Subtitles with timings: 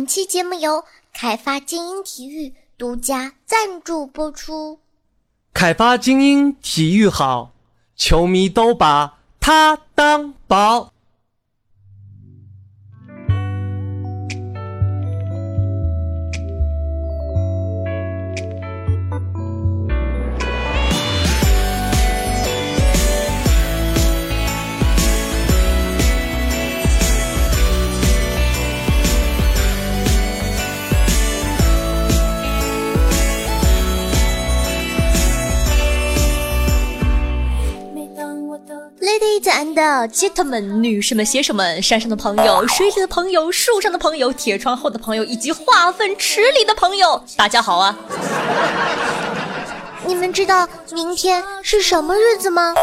[0.00, 0.82] 本期节目由
[1.12, 4.80] 凯发精英体育独家赞助播出。
[5.52, 7.52] 凯发精英体育好，
[7.96, 10.94] 球迷都把它当宝。
[39.60, 47.94] Ladies and gentlemen，女士们、先生们，山上的朋友、水里的朋友、树上的朋友、铁窗后的朋友以及化粪池里的朋友，大家好啊！
[50.06, 52.74] 你们知道明天是什么日子吗？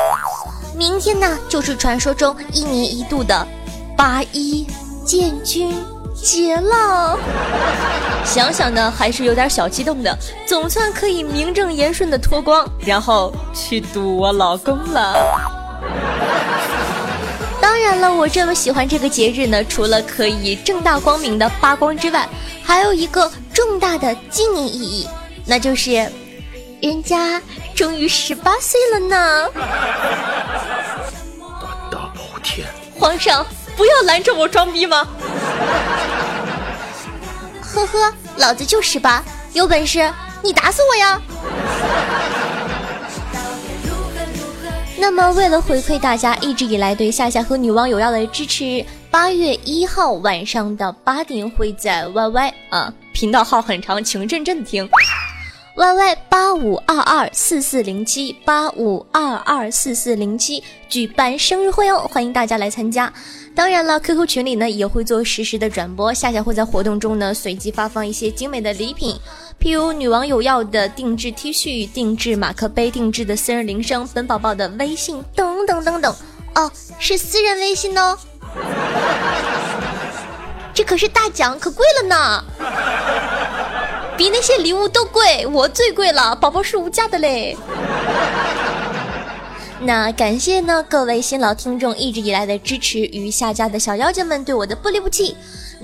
[0.76, 3.48] 明天呢，就是传说中一年一度的
[3.98, 4.68] 八一
[5.04, 5.74] 建军
[6.14, 7.18] 节了。
[8.24, 15.66] 想想呢，还是有点小激动的，总算可以名正言顺的脱光，然后去堵我老公了。
[17.62, 22.28] 当然了，我这么喜欢这个节日呢，除了可以正大光明的扒光之外，
[22.64, 25.08] 还有一个重大的纪念意义，
[25.46, 25.92] 那就是
[26.82, 27.42] 人家
[27.76, 29.50] 终于十八岁了呢。
[29.56, 29.64] 胆
[31.92, 32.68] 大包天！
[33.00, 35.08] 皇上，不要拦着我装逼吗？
[37.62, 39.22] 呵呵，老子就十八，
[39.54, 40.12] 有本事
[40.42, 41.22] 你打死我呀！
[45.00, 54.90] 那么，为了回馈大家一直以来对夏夏和女王有要的支持，八月一号晚上的八点会在 YY 啊频道号很长，请认真的听。
[55.78, 63.14] ，YY 八五二二四四零七八五二二四四零七举办生日会哦，欢迎大家来参加。
[63.56, 69.16] 当然了，QQ 群里呢也会做实时的转播，夏夏会在活动中呢随机发放一些精美的礼品。
[69.62, 76.16] 譬如女王有药的定制 T 恤、定制马克杯、定制的私人铃声、本宝宝的微信等等等等。
[76.56, 78.18] 哦，是私人微信哦。
[80.74, 82.44] 这可是大奖，可贵了呢，
[84.18, 87.56] 比那些礼物都贵，我最贵了，宝宝是无价的嘞。
[89.80, 95.38] 那感谢呢各位新老听众一直以来的支持与下家的小妖精们对我的不离不弃。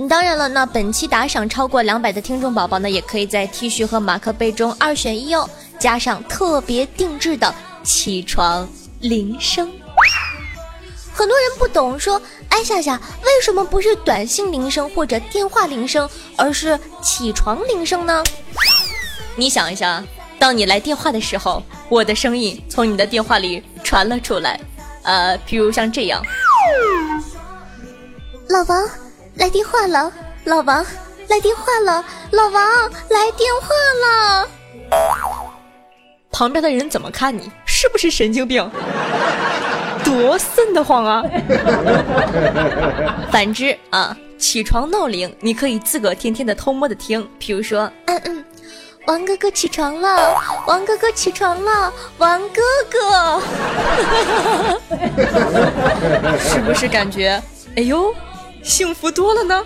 [0.09, 8.67] 当然了，那本期打赏超过两百的听众宝宝呢，也可以在 T 恤和马克杯中二选一哦，加上特别定制的起床
[9.01, 9.71] 铃声。
[11.13, 12.19] 很多人不懂，说，
[12.53, 18.23] 哎，夏夏，为什么不是短信铃声或者电话铃声，而是起床铃声呢？
[19.35, 20.03] 你想一下，
[20.37, 24.59] 当你来电话的时候，我的声音从你的电话里传了出来，
[25.01, 26.21] 呃，譬如像这样，
[28.49, 28.87] 老王。
[29.35, 30.85] 来电话了，老王，
[31.27, 32.71] 来电话了，老王，
[33.09, 33.67] 来电话
[34.05, 34.47] 了。
[36.31, 37.51] 旁边的人怎么看你？
[37.65, 38.69] 是不是神经病？
[40.03, 41.23] 多瘆得慌啊！
[43.31, 48.43] 反之啊，起床闹铃，你可以自个天天的偷摸的听，比如说，嗯嗯，
[49.07, 50.35] 王哥哥起床了，
[50.67, 53.41] 王哥哥起床了，王哥哥，
[56.39, 57.41] 是不是感觉？
[57.75, 58.13] 哎呦！
[58.61, 59.61] 幸福多了呢。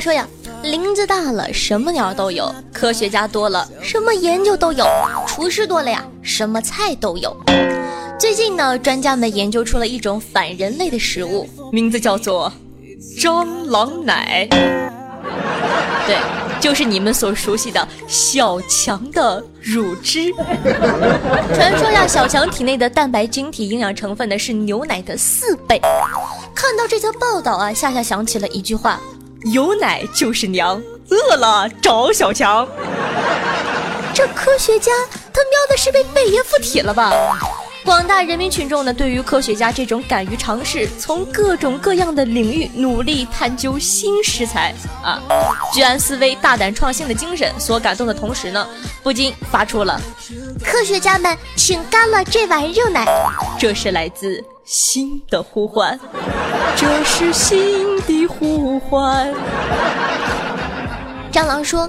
[0.00, 0.26] 说呀，
[0.62, 4.84] 林子大了，什么鸟都有；科学家多了，什么研究都有；
[5.26, 7.36] 厨师多了呀，什么菜都有。
[8.18, 12.50] 最近呢，专家们研究出了一种反人类的食物，名字叫做
[13.18, 14.48] 蟑螂奶。
[16.06, 16.16] 对，
[16.60, 20.32] 就是你们所熟悉的小强的乳汁。
[21.54, 25.80] 传说呀，小强体内的蛋白晶体营养成分呢是牛奶的四倍。
[26.54, 28.98] 看到这条报道啊，夏夏想起了一句话。
[29.46, 32.66] 有奶就是娘，饿了找小强。
[34.12, 34.92] 这科学家
[35.32, 37.10] 他喵的是被贝爷附体了吧？
[37.82, 45.18] 广大人民群众呢，对于科学家这种敢于尝试、从各种各样的领域努力探究新食材啊、
[45.72, 48.68] 居安思危、大胆创新的精神所感动的同时呢，
[49.02, 49.98] 不禁发出了
[50.62, 53.06] “科学家们，请干了这碗热奶”，
[53.58, 55.98] 这是来自新的呼唤，
[56.76, 57.90] 这是新。
[58.06, 59.30] 的呼唤。
[61.30, 61.88] 蟑螂说：“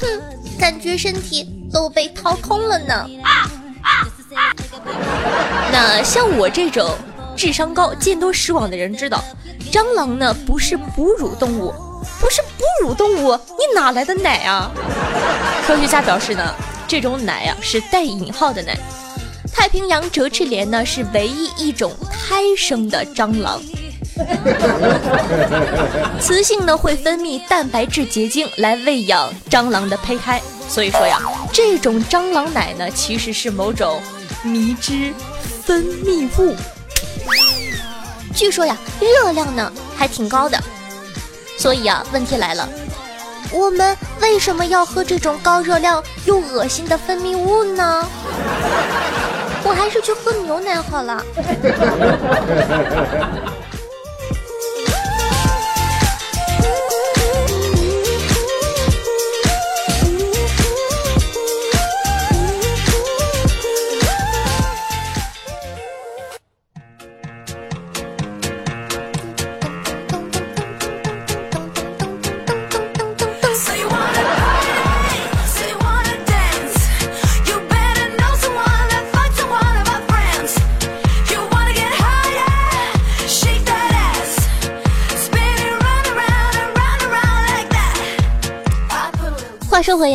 [0.00, 0.20] 哼，
[0.58, 3.06] 感觉身体都被掏空了呢。”
[5.72, 6.96] 那像我这种
[7.36, 9.22] 智商高、见多识广的人知道，
[9.70, 11.72] 蟑螂呢不是哺乳动物，
[12.20, 14.70] 不是哺乳动物，你哪来的奶啊？
[15.64, 16.54] 科学家表示呢，
[16.88, 18.76] 这种奶啊是带引号的奶。
[19.56, 23.60] 太平洋折翅莲呢是唯一一种胎生的蟑螂。
[26.20, 31.20] 雌性呢会分泌蛋白质结晶来喂养蟑螂的胚胎，所以说呀，
[31.52, 34.00] 这种蟑螂奶呢其实是某种
[34.42, 35.12] 迷之
[35.64, 36.54] 分泌物。
[38.34, 40.62] 据说呀，热量呢还挺高的，
[41.58, 42.68] 所以啊，问题来了，
[43.52, 48.06] 我们为什么要喝这种高热量又恶心的分泌物呢？
[49.66, 51.20] 我还是去喝牛奶好了。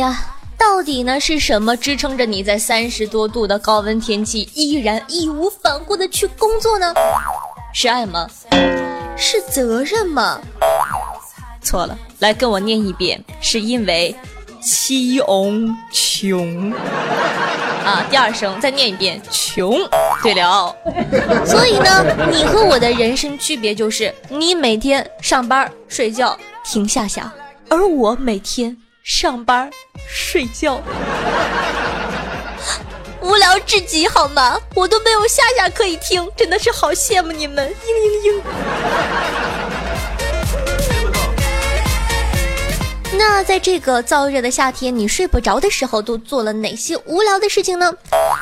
[0.02, 0.18] 呀，
[0.58, 6.92] 到底呢是什么支撑着你在三十多度的高温天气依然义无反顾的去工作呢？
[7.72, 8.26] 是爱吗？
[9.16, 10.40] 是责任吗？
[11.62, 14.12] 错了，来跟我念一遍，是因为
[14.60, 16.72] 七翁穷
[17.84, 18.04] 啊！
[18.10, 19.78] 第二声再念一遍，穷。
[20.20, 20.74] 对了，
[21.46, 27.32] 所以呢，你和我的人生区别就是，你每天上班睡觉停下下，
[27.68, 28.76] 而我每天。
[29.02, 29.68] 上班
[30.08, 30.80] 睡觉，
[33.20, 34.56] 无聊至极，好吗？
[34.76, 37.68] 我都没有下下可以听，真的是好羡慕你们。
[37.68, 38.42] 嘤嘤嘤。
[43.18, 47.92] 那在这个燥热的夏天，你睡不着的时候，都做了哪些无聊的事情呢？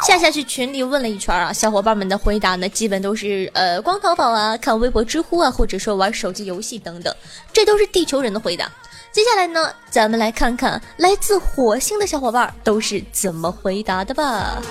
[0.07, 7.15] 夏夏去群里问了一圈啊，小伙伴们的回答呢，基本都是呃逛淘宝啊、看微博、知乎啊，或者说玩手机游戏等等，
[7.51, 8.71] 这都是地球人的回答。
[9.13, 14.63] 接下来呢，咱们来看看来自火星的小伙伴都是怎么回答的吧。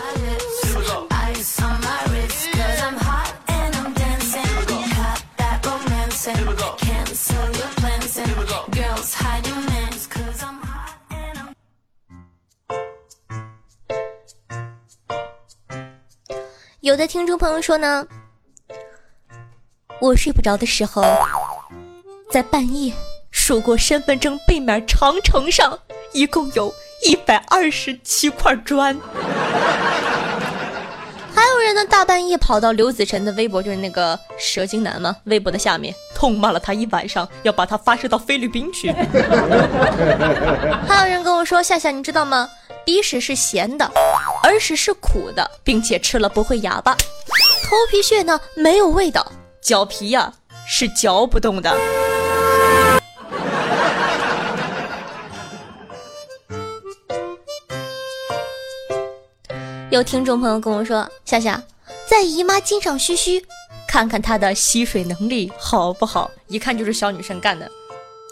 [16.82, 18.08] 有的听众朋友说呢，
[20.00, 21.04] 我睡不着的时候，
[22.32, 22.92] 在半夜。
[23.50, 25.80] 数过身份证背面长城上
[26.14, 26.72] 一共有
[27.04, 28.96] 一百二十七块砖，
[31.34, 38.92] 还有人呢大半夜跑到刘子晨的微博，就是那个蛇精男嘛，微博的下面痛骂了他一晚上，要把他发射到菲律宾去。
[40.88, 42.48] 还有人跟我说，夏夏你知道吗？
[42.86, 43.92] 鼻屎是咸的，
[44.44, 46.94] 耳屎是苦的，并且吃了不会哑巴。
[46.94, 49.26] 头皮屑呢没有味道，
[49.60, 50.32] 脚皮呀
[50.68, 51.76] 是嚼不动的。
[60.00, 61.62] 有听众朋友跟我说：“夏夏，
[62.08, 63.46] 在姨妈巾上嘘嘘，
[63.86, 66.32] 看看她的吸水能力好不好？
[66.48, 67.70] 一看就是小女生干的。”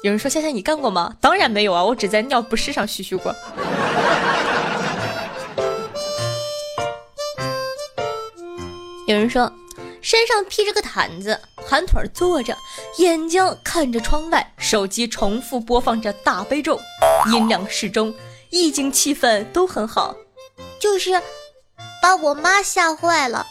[0.01, 3.35] 有人说：“夏夏，你干过吗？”当然没有啊，我只在尿不湿上嘘嘘过。
[9.05, 9.51] 有人说
[10.01, 12.57] ：“身上披着个毯子，盘腿坐着，
[12.99, 16.79] 眼睛看着窗外，手机重复播放着大悲咒，
[17.33, 18.15] 音量适中，
[18.51, 20.15] 意境气氛都很好，
[20.79, 21.21] 就是。”
[22.01, 23.45] 把我妈吓坏了。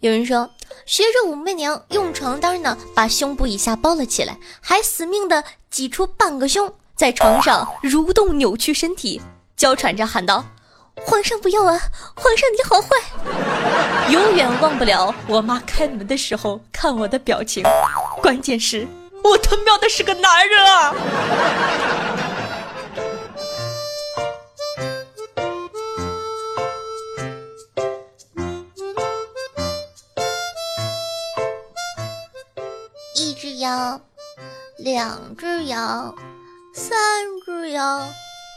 [0.00, 0.50] 有人说，
[0.86, 9.20] 学着武媚娘用床单呢，把胸部以下包了起来，还死命的挤出半个胸，在床上蠕动扭曲身体，
[9.56, 10.42] 娇喘着喊道。
[11.02, 11.78] 皇上不要啊！
[12.14, 12.88] 皇上你好坏，
[14.10, 17.62] 永远忘不了我妈开门的时候看我的表情。
[18.22, 18.86] 关键是，
[19.24, 20.94] 我他喵的是个男人啊！
[33.16, 34.00] 一只羊，
[34.78, 36.14] 两只羊，
[36.74, 36.96] 三
[37.44, 38.08] 只羊，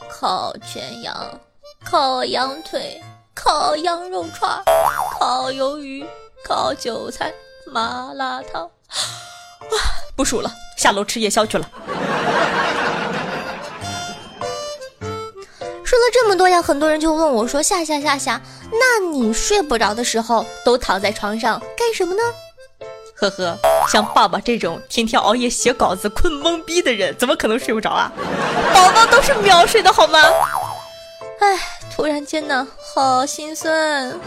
[0.08, 1.40] 烤全羊。
[1.84, 3.02] 烤羊腿，
[3.34, 4.62] 烤羊肉串、
[5.18, 6.04] 烤鱿鱼、
[6.42, 7.32] 烤韭菜、
[7.66, 8.70] 麻辣烫。
[9.60, 9.74] 啊，
[10.16, 11.68] 不数了，下楼吃夜宵去了。
[15.84, 18.40] 说了这么多呀，很多人就问我说：“夏夏夏夏，
[18.72, 22.22] 那你睡不着的时候都躺在床上干什么呢？”
[23.16, 23.56] 呵呵，
[23.88, 28.10] 像爸爸这种天天熬夜写稿子困懵逼的人，怎么可能睡不着啊？
[28.74, 30.18] 宝宝都是秒睡的好吗？
[31.38, 31.58] 哎，
[31.94, 34.18] 突然间呢，好心酸。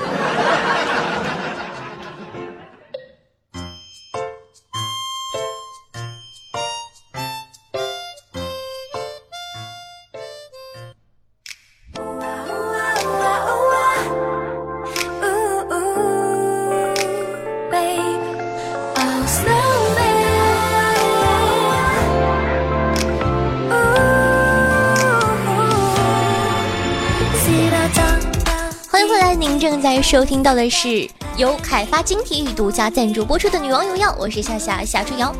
[29.47, 35.33] 您正在收听到的是由凯发金体育独家赞助播出的《女王有药》，我是夏夏夏春瑶。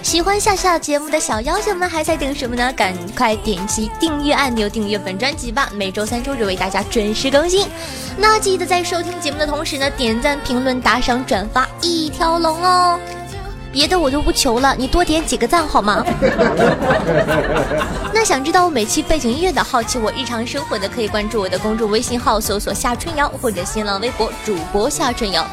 [0.00, 2.72] 喜欢夏夏节目的小妖精们还在等什么呢？
[2.74, 5.68] 赶快点击订阅按钮，订阅本专辑吧！
[5.74, 7.66] 每周三、周日为大家准时更新。
[8.16, 12.96] 那记得在收听节目的同时呢，点赞、评论、打赏、转发一条龙哦。
[13.72, 16.04] 别的我就不求了，你多点几个赞好吗？
[18.12, 25.46] 那想知道我每期背景音乐的，好奇我日常生活的，可以关注我的公众微信号，搜索夏春瑶或者新浪微博主播夏春瑶。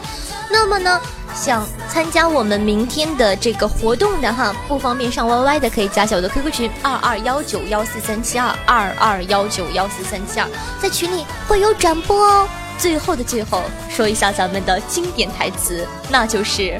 [0.50, 1.02] 那么呢，
[1.36, 10.48] 想参加我们明天的这个活动的哈，不方便上 YY 的，可以加小我的 QQ 群二二幺九幺四三七二二二幺九幺四三七二，
[10.82, 12.48] 在群里会有转播哦。
[12.78, 16.80] 最后的最后，说一下咱们的经典台词，那就是。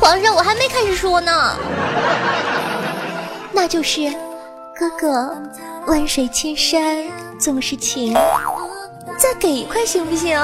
[0.00, 1.56] 皇上，我还没开始说呢，
[3.52, 4.10] 那就是
[4.78, 5.36] 哥哥，
[5.86, 7.04] 万水千山
[7.40, 8.14] 总是情，
[9.18, 10.38] 再给一块行不行？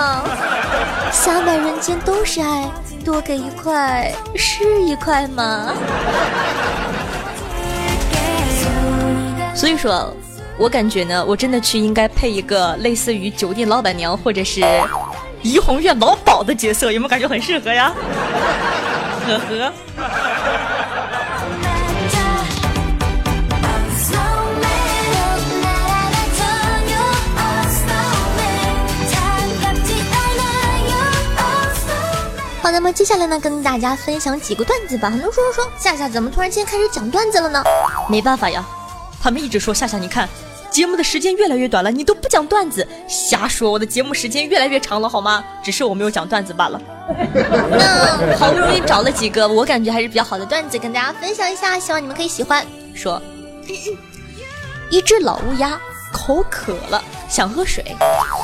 [1.12, 2.68] 洒满人间都是爱，
[3.04, 5.73] 多给一块是一块吗？
[9.54, 10.12] 所以说，
[10.59, 14.61] 我感觉呢，我真的去应该配一个类似于酒店老板娘或者是
[15.42, 17.92] 怡红院老鸨的角色，有没有感觉很适合呀？
[19.26, 19.73] 呵呵。
[32.62, 35.11] 好，那么接下来呢，跟大家分享几个段子吧。
[35.11, 37.62] 很多人说说说，夏夏怎么突然间开始讲段子了呢？
[38.09, 38.64] 没办法呀，
[39.23, 40.26] 他们一直说夏夏，你看。
[40.75, 43.71] 节目的时间越来越短了，你都不讲段子，瞎说！
[43.71, 45.45] 我的节目时间越来越长了，好吗？
[45.62, 46.83] 只是我没有讲段子罢了。
[47.71, 52.66] 那好不容易找了几个我感觉还是比较好的段子跟大家分享一下，希望你们可以喜欢。
[52.93, 53.23] 说，
[54.90, 55.81] 一只老乌鸦
[56.12, 57.00] 口渴了，
[57.31, 57.95] 想喝水，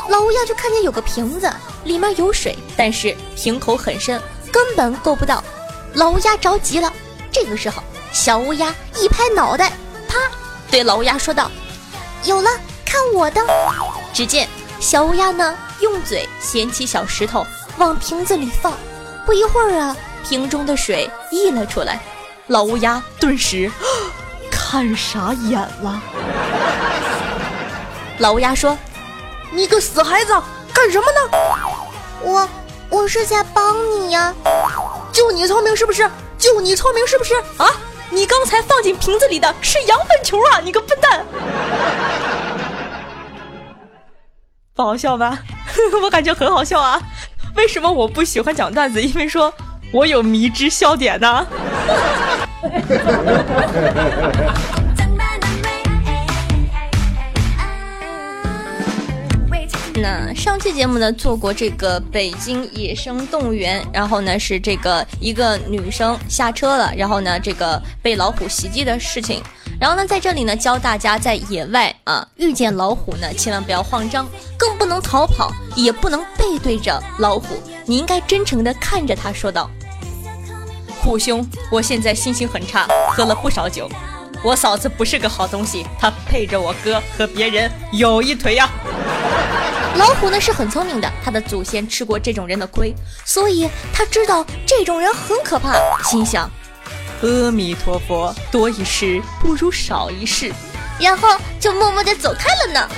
[0.09, 4.23] 老乌鸦就看见有个瓶子，里面有水，但是瓶口很深，
[4.53, 5.43] 根本够不到。
[5.95, 6.93] 老乌鸦着急了，
[7.33, 7.83] 这个时候，
[8.13, 8.73] 小乌鸦
[9.03, 9.71] 一拍脑袋，
[10.07, 10.17] 啪，
[10.71, 11.51] 对老乌鸦说道。
[12.25, 12.51] 有了，
[12.85, 13.41] 看我的！
[14.13, 14.49] 只见
[14.79, 17.47] 小乌鸦呢，用嘴衔起小石头
[17.79, 18.75] 往瓶子里放，
[19.25, 19.97] 不一会儿啊，
[20.29, 22.01] 瓶中的水溢了出来。
[22.49, 23.71] 老乌鸦顿时
[24.51, 26.03] 看傻眼了。
[28.19, 28.77] 老乌鸦说
[29.51, 30.33] ：“你个死孩子，
[30.75, 31.39] 干什么呢？”
[32.21, 32.49] 我
[32.91, 34.35] 我是在帮你呀。
[35.13, 36.09] 就你聪明是不是？
[36.39, 37.35] 就你聪明是不是？
[37.57, 37.71] 啊！
[38.11, 40.61] 你刚才放进瓶子里的是羊粪球啊！
[40.63, 41.25] 你个笨蛋，
[44.75, 45.39] 不好笑吧？
[46.03, 47.01] 我感觉很好笑啊！
[47.57, 49.01] 为什么我不喜欢讲段子？
[49.01, 49.53] 因为说
[49.93, 51.47] 我有迷之笑点呢。
[60.01, 69.43] 那上期节目呢，做过这个北京野生动物园，然后呢是这个一个女生下车了，然后呢这个被老虎袭击的事情，
[69.79, 74.27] 然后呢在这里呢教大家在野外啊遇见老虎呢千万不要慌张，
[74.57, 79.71] 更不能逃跑，也不能背对着老虎，你应该真诚的看着他说道
[81.03, 83.87] ：“虎兄，我现在心情很差，喝了不少酒，
[84.43, 88.71] 我嫂子不是个好东西，她配着我哥和别人有一腿呀。”
[89.97, 92.95] 老虎呢是很聪明的，他的祖先吃过这种人的亏，
[93.25, 96.51] 所以他知道这种人很可怕，心想：
[97.23, 100.53] 阿弥陀佛，多一事不如少一事，
[100.99, 101.29] 然后
[101.59, 102.89] 就默默的走开了呢。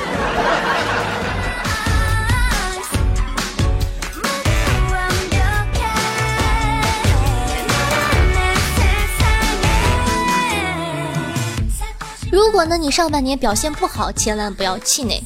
[12.30, 15.22] 如果呢你上半年表现不好，千万不要气馁。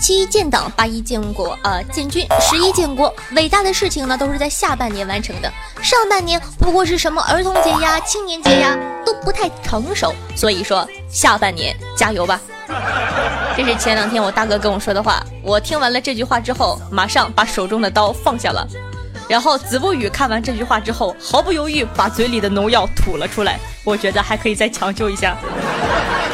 [0.00, 3.12] 七一建党，八一建国，呃，建军，十一建国。
[3.32, 5.52] 伟大的事情呢，都是在下半年完成的，
[5.82, 10.14] 上半年不过是什么儿童节呀、青年节呀，都不太成熟。
[10.36, 12.40] 所以说，下半年加油吧！
[13.56, 15.20] 这是前两天我大哥跟我说的话。
[15.42, 18.66] 我听完了这句话之后，马上把手中的刀放下了。
[19.28, 23.58] 然后子不语看完这句话之后，毫不犹豫把嘴里的农药吐了出来。
[23.84, 25.36] 我觉得还可以再抢救一下。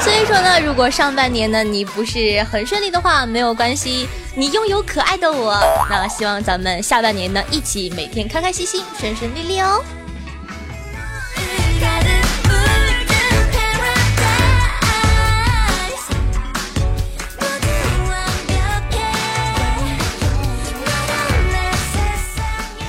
[0.01, 5.59] 所以说呢，如果上半年呢你不是很顺利的话，没有关系，你拥有可爱的我。
[5.89, 9.83] 那希望咱们下半年呢一起每天开开心心、顺顺利利哦。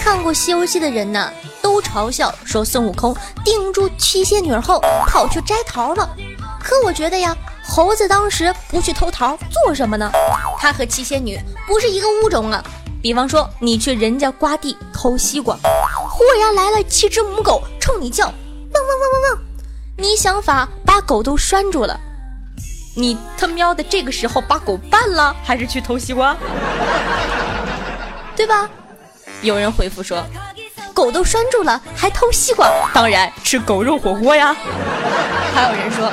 [0.04, 1.32] 看过《西游记》的人呢，
[1.62, 6.10] 都嘲笑说孙悟空定住七仙女后跑去摘桃了。
[6.65, 10.10] 可我觉得呀，猴子当时不去偷桃做什么呢？
[10.57, 12.63] 他和七仙女不是一个物种啊。
[13.03, 15.55] 比方说，你去人家瓜地偷西瓜，
[16.10, 19.39] 忽然来了七只母狗冲你叫，汪汪汪汪汪，
[19.95, 22.00] 你想法把狗都拴住了，
[22.95, 26.36] 你他喵的这个时候把狗办了，还是去偷西瓜？
[28.36, 28.67] 对吧？
[29.43, 30.25] 有人回复说，
[30.95, 32.67] 狗都拴住了，还偷西瓜？
[32.91, 34.55] 当然吃狗肉火锅呀。
[35.53, 36.12] 还有人说。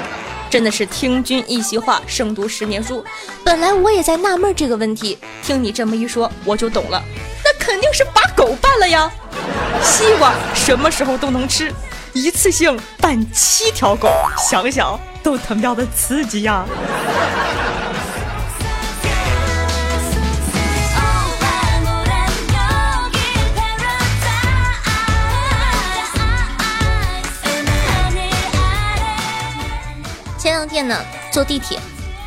[0.52, 3.02] 真的是听君一席话，胜读十年书。
[3.42, 7.02] 本来我也在纳闷这个问题，听你这么一说，我就懂了。
[7.42, 9.10] 那肯定是把狗办了呀！
[9.82, 11.72] 西瓜什么时候都能吃，
[12.12, 16.66] 一次性办七条狗，想想都他喵的刺激呀！
[30.42, 31.00] 前两天呢，
[31.30, 31.78] 坐地铁，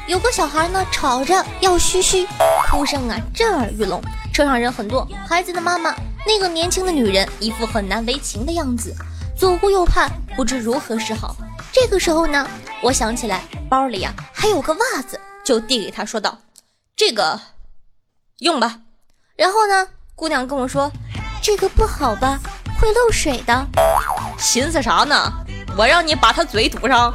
[0.07, 2.25] 有个小孩呢吵着要嘘嘘，
[2.65, 4.01] 哭声啊震耳欲聋。
[4.31, 5.93] 车上人很多，孩子的妈妈，
[6.25, 8.95] 那个年轻的女人一副很难为情的样子，
[9.37, 11.35] 左顾右盼，不知如何是好。
[11.73, 12.47] 这个时候呢，
[12.81, 16.37] 我想起来包里呀还有个袜子，就递给她说道
[16.95, 17.37] ：“这个
[18.37, 18.79] 用吧。”
[19.35, 20.89] 然后呢，姑娘跟我说
[21.43, 22.39] ：“这个不好吧，
[22.79, 23.67] 会漏水的。”
[24.39, 25.33] 寻思啥呢？
[25.77, 27.13] 我让你把他嘴堵上。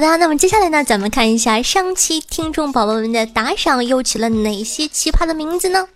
[0.00, 5.86] 的，那么接下来呢，咱们看一下上期听众宝宝们的打赏又起了哪些奇葩的名字呢？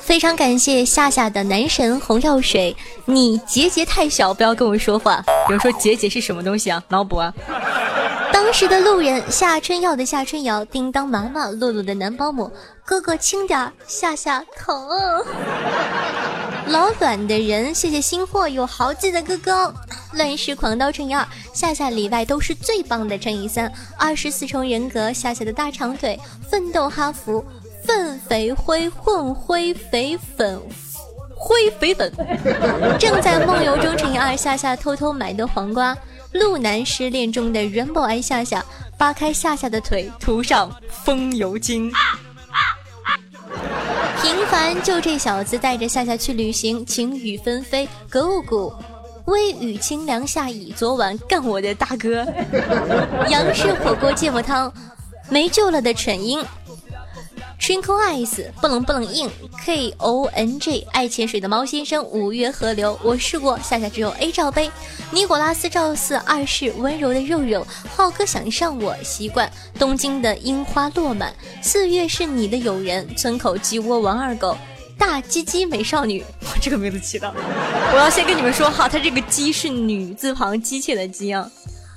[0.00, 5.22] 非常感谢夏夏的男神红药水，你结节太小，不要跟我说话。
[5.48, 6.82] 有人说结节是什么东西啊？
[6.88, 7.32] 脑补啊！
[8.32, 12.50] 当时的路人夏春药的夏春瑶，叮当妈妈露露的男保姆，
[12.84, 14.88] 哥哥轻点儿，夏夏疼。
[16.66, 19.74] 老卵的人，谢谢新货有豪气的哥哥。
[20.12, 27.44] 乱世狂刀乘以二，夏夏里外都是最棒的乘以三，二十四重人格，夏夏的大长腿，奋斗哈弗，
[27.84, 30.60] 粪肥灰混灰肥粉，
[31.34, 32.12] 灰肥粉，
[32.98, 35.96] 正在梦游中乘以二，夏夏偷偷买的黄瓜，
[36.32, 38.64] 路南失恋中的 Rainbow 爱夏夏，
[38.98, 41.92] 扒开夏夏的腿，涂上风油精。
[44.22, 48.72] 平凡就这小子带着夏夏去旅行，晴雨纷飞，格物谷。
[49.26, 52.26] 微雨清凉下雨，昨晚干我的大哥。
[53.30, 54.72] 杨氏火锅芥末汤，
[55.28, 56.44] 没救了的蠢鹰。
[57.60, 59.30] Trinkleice 不冷不冷硬。
[59.64, 62.04] K O N G 爱潜水的猫先生。
[62.04, 64.68] 五月河流，我试过，下下只有 A 罩杯。
[65.12, 67.64] 尼古拉斯赵四二世温柔的肉肉。
[67.94, 69.48] 浩哥想上我习惯。
[69.78, 71.32] 东京的樱花落满。
[71.62, 73.08] 四月是你的友人。
[73.14, 74.56] 村口鸡窝王二狗。
[75.04, 77.28] 大鸡鸡美少女，我这个名字起的。
[77.92, 81.50] 我要先跟你们说哈，它这个鸡是女字旁，机械的鸡啊。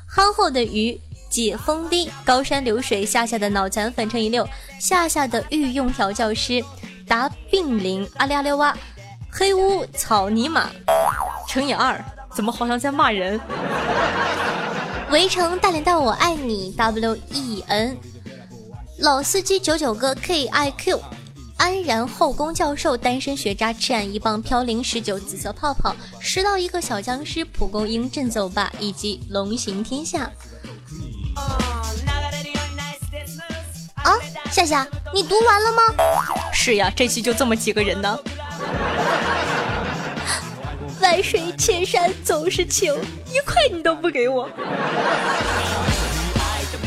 [0.08, 6.66] 憨厚的鱼，解封堤，高山流水，夏夏的脑残粉乘以六，夏夏的御用调教师，
[7.08, 8.76] 达病灵，阿里阿里哇，
[9.30, 10.68] 黑屋草泥马
[11.48, 12.04] 乘以二，
[12.36, 13.40] 怎么好像在骂人？
[15.12, 17.98] 围城大脸蛋我爱你，W E N，
[18.98, 21.00] 老司机九九哥 K I Q。
[21.58, 30.30] 安然后宫教授，单身学渣，赤岸一棒，飘零十九，紫色泡泡，拾到一个小僵尸，蒲公英，震走吧，以及龙行天下。
[34.04, 34.12] 啊，
[34.52, 35.82] 夏夏，你读完了吗？
[36.54, 38.20] 是呀，这期就这么几个人呢。
[41.02, 42.94] 万水千山总是情，
[43.32, 44.50] 一块你都不给我。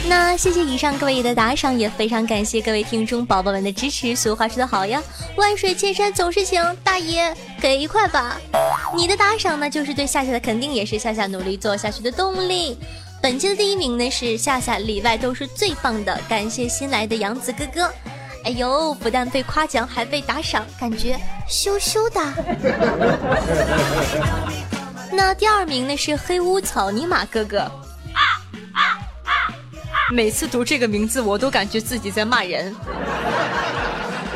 [0.09, 4.17] 那谢谢以上各位的打赏，也非常感谢各位听众宝宝们的支持。
[4.17, 5.03] 俗话说得好呀，
[5.37, 8.41] 万水千山总是情，大爷给一块吧。
[8.97, 12.79] 你的打赏呢，就是对夏夏的肯定，也是夏夏努力做下去的动力。
[13.21, 17.93] 本期的第一名呢是夏夏，里外都是最棒的，感谢新来的杨子哥哥。
[18.45, 22.21] 哎呦，不但被夸奖，还被打赏，感觉羞羞的。
[25.13, 27.71] 那第二名呢是黑屋草泥马哥哥。
[30.11, 32.75] 每次读这个名字，我都感觉自己在骂人。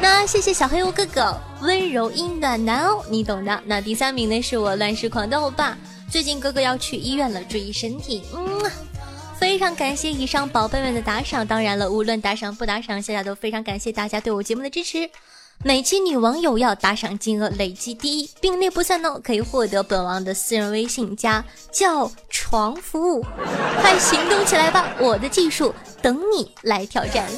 [0.03, 3.63] 那谢谢小黑屋哥哥，温柔阴暖男哦，你懂的。
[3.65, 5.77] 那第三名呢，是我乱世狂的欧巴。
[6.11, 8.23] 最近哥哥要去医院了，注意身体。
[8.35, 8.71] 嗯，
[9.39, 11.47] 非常感谢以上宝贝们的打赏。
[11.47, 15.09] 当然了，无论打赏不打赏，夏夏都非常感谢大家对我节目的支持。
[15.65, 23.25] 每期女网友要打赏金额累计第一，并列不算哦，可以获得本王的私人微信加叫床服务，
[23.81, 24.93] 快行动起来吧！
[24.99, 25.73] 我的技术
[26.03, 27.29] 等你来挑战。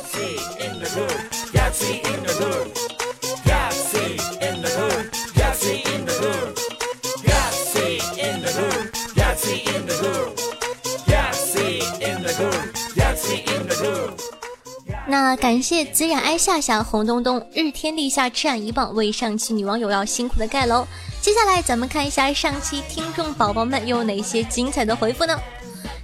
[15.06, 20.86] 那感谢紫染爱夏夏红咚咚日天立夏赤染一棒为上期女网友要辛苦的盖楼。
[21.20, 25.38] 接下来咱们看一下上期听众宝宝们又有哪些精彩的回复呢？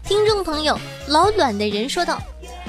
[0.05, 2.21] 听众朋友老卵的人说道：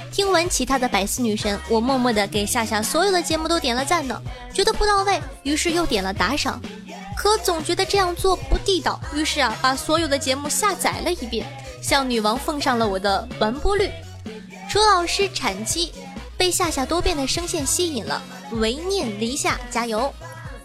[0.10, 4.22] 听完其他的百思女神，我默默的给夏夏所有的节目都点了赞呢，
[4.54, 6.62] 觉得不到位，于是又点了打赏，
[7.18, 11.46] 可总觉得这样做不地道，于是啊把所有的节目下载了一遍，
[11.82, 13.92] 向女王奉上了我的完播率。
[14.70, 15.92] 楚老师产期。
[16.42, 18.20] 被夏夏多变的声线吸引了，
[18.54, 20.12] 唯念离夏，加油！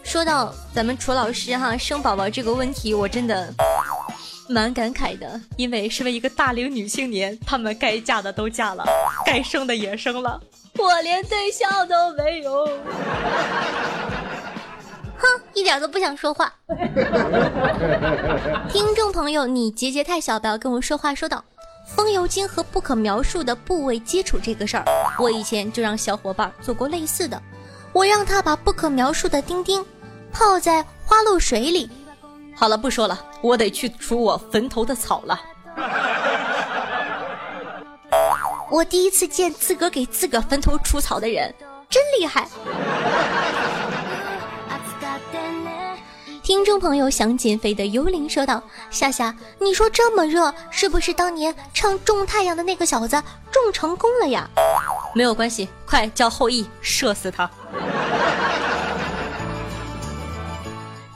[0.03, 3.53] 说到咱们楚老师哈生宝宝这个问题，我真的
[4.49, 8.87] 蛮感慨的，因为身为一个大龄女青年，她们该嫁的都嫁了，
[9.27, 10.41] 该生的也生了，
[10.79, 12.65] 我连对象都没有。
[15.19, 16.51] 哼，一点都不想说话。
[18.73, 21.15] 听众朋友，你结节太小，不要跟我说话。
[21.15, 21.45] 说道。
[21.87, 24.85] 风油精和不可描述的部位接触这个事儿，
[25.19, 27.41] 我以前就让小伙伴做过类似的。
[27.93, 29.85] 我让他把不可描述的丁丁
[30.33, 31.89] 泡在花露水里。
[32.55, 35.41] 好了，不说了，我得去除我坟头的草了。
[38.71, 41.55] 我第一次见自个给自个坟头除草的人，
[41.89, 42.49] 真厉害。
[46.47, 54.49] 听众朋友想减肥的幽灵说道：“夏夏，你说这么热，是不是当年唱种太阳的那个小子种成功了呀？”
[55.13, 57.51] 没有关系，快叫后羿射死他。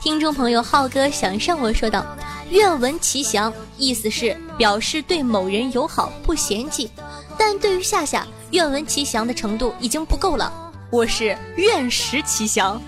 [0.01, 2.05] 听众朋友浩哥想上我说道
[2.51, 6.91] ：“愿闻其详，意思是表示对某人友好不嫌弃，
[7.39, 10.53] 但对于夏夏，愿闻其详的程度已经不够了，
[10.91, 12.83] 我是愿食其详。”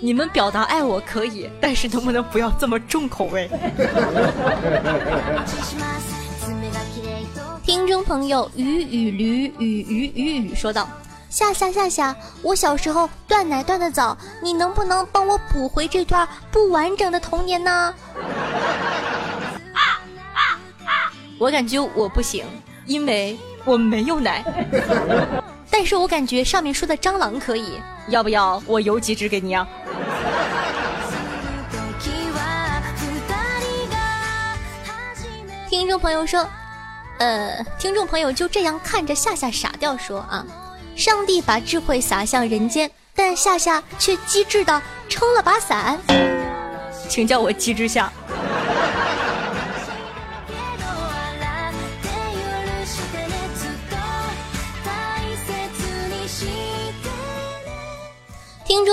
[0.00, 3.50] 你们表达爱我可以，但是能不能不要这么重口味？
[7.64, 10.88] 听众朋友鱼与驴与鱼鱼雨说道
[11.28, 17.92] ：“夏夏夏夏，我小时候断奶断的早，你能不能帮我补回这段不完整的童年呢？”
[21.38, 22.46] 我感觉我不行，
[22.86, 24.42] 因为我没有奶。
[25.70, 29.66] 但是我感觉上面说的蟑螂可以，要不要我邮几只给你啊？
[35.68, 36.48] 听众朋友说，
[37.18, 40.44] 呃，听众朋友就这样看着夏夏傻掉说啊，
[40.96, 45.98] 上帝把智慧洒向人间，但夏夏却机智的撑了把伞，
[47.08, 48.10] 请叫我机智夏。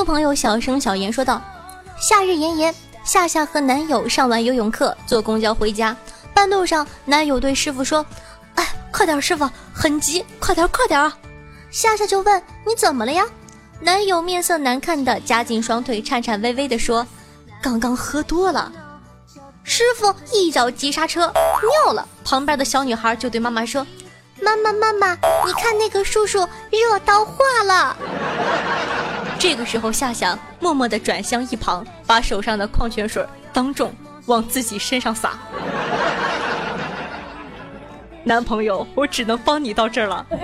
[0.05, 1.41] 朋友小声小言说道
[1.99, 5.95] ：“夏日炎炎，夏夏和男友上完游泳课，坐公交回家。
[6.33, 8.05] 半路上，男友对师傅说
[8.55, 11.17] ：‘哎，快点，师傅，很急，快点，快点啊！’
[11.71, 13.25] 夏夏就问：‘你怎么了呀？’
[13.81, 17.05] 男友面色难看的夹紧双腿，颤颤巍巍的说
[17.61, 18.71] ：‘刚刚喝多了。’
[19.63, 21.33] 师傅一脚急刹车，
[21.83, 22.07] 尿了。
[22.23, 23.85] 旁边的小女孩就对妈妈说
[24.39, 25.11] ：‘妈妈，妈妈，
[25.45, 27.33] 你看那个叔叔热到化
[27.65, 27.97] 了。’”
[29.47, 33.93] 这个时候，夏夏默默地转向一旁，把手上的矿泉水当众
[34.25, 35.33] 往自己身上洒。
[38.25, 40.25] 男朋友，我只能帮你到这儿了。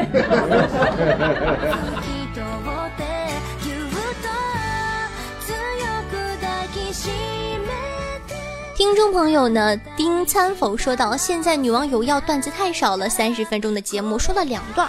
[8.78, 14.88] 听众朋友呢，丁参否说道：“现在女网友要段子太少了，三十分钟的节目说了两段。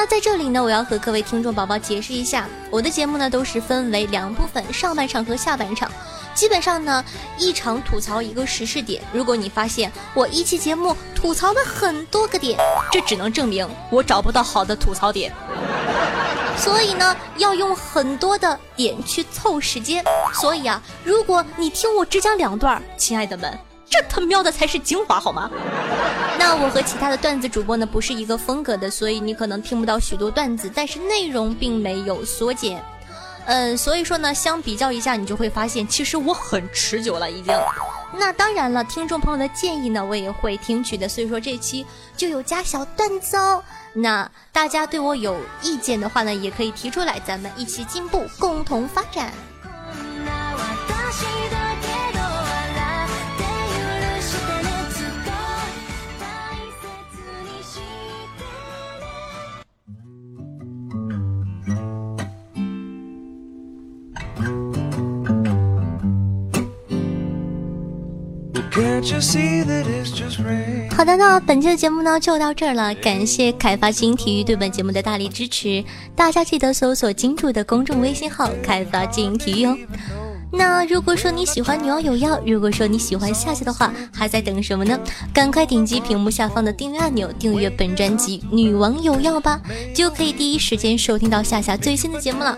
[0.00, 5.90] 那在这里呢，我要和各位听众宝宝解释一下，我的节目呢都是分为两部分，上半场和下半场。
[6.36, 7.04] 基本上呢，
[7.36, 9.02] 一场吐槽一个时事点。
[9.12, 12.56] 如果你发现我一期节目吐槽了很多个点，
[12.92, 15.32] 这只能证明我找不到好的吐槽点。”
[16.56, 20.04] 所以呢，要用很多的点去凑时间。
[20.32, 23.58] 所以啊，如果你听我只讲两段，亲爱的们，
[23.90, 25.50] 这他喵的才是精华，好吗？
[26.38, 32.82] 那我和其他的段子主播呢，不是一个风格的，所以你可能听不到许多段子，但是内容并没有缩减。
[33.46, 37.54] 嗯，所以说呢，相比较一下，你就会发现，其实我很持久了，已经。
[38.12, 41.08] 那当然了，听众朋友的建议呢，我也会听取的。
[41.08, 43.62] 所以说这期就有加小段子哦。
[43.94, 49.32] 那大家对我有意见的话呢，也可以提出来，咱们一起进步，共同发展。
[70.90, 79.76] 好的，那本期的节目呢就到这儿了，感谢开发金体育对本节目的大力支持，大家记得搜索金主的公众微信号“开发金体育”哦。
[80.50, 84.98] 那如果说你喜欢女王有药，如果说你喜欢夏夏的话，还在等什么呢？
[85.32, 89.60] 赶快点击屏幕下方的订阅按钮，订阅本专辑《女王有药》吧，
[89.94, 92.56] 就可以第一时间收听到夏夏最新的节目了。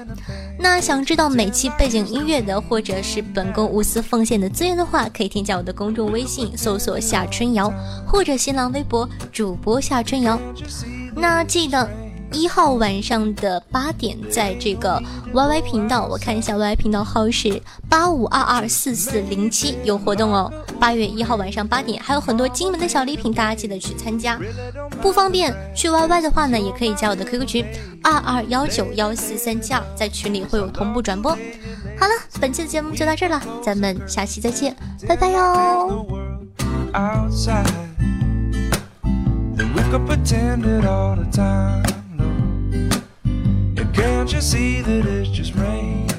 [0.58, 7.72] 那想知道每期背景音乐的，或者是本宫无私奉献的资源的话，可以添加我的公众微信，搜索夏春瑶，
[8.06, 10.38] 或者新浪微博主播夏春瑶。
[11.16, 12.09] 那记得。
[12.32, 20.52] 一号晚上的八点，在这个 Y Y 频道，我看一下 Y Y 频道号是八五二二四四零七，有活动哦。
[20.78, 24.38] 八月一号晚上八点，还有很多精美的小礼品，大家记得去参加。
[25.02, 27.66] 不方便去 Y Y 的话呢，也可以加我的 QQ 群
[28.02, 31.32] 二二幺九幺四三七二，在群里会有同步转播。
[31.32, 34.74] 好了，本期的节目就到这了，咱们下期再见，
[35.06, 36.06] 拜拜哟。
[39.56, 41.99] The Week of Pretended All The Time
[44.00, 46.09] Can't you see that it's just rain?